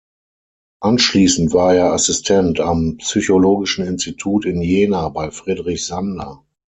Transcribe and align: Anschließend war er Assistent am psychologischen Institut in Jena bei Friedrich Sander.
Anschließend 0.79 1.53
war 1.53 1.75
er 1.75 1.93
Assistent 1.93 2.59
am 2.59 2.97
psychologischen 2.97 3.85
Institut 3.85 4.45
in 4.45 4.59
Jena 4.59 5.07
bei 5.09 5.29
Friedrich 5.29 5.85
Sander. 5.85 6.43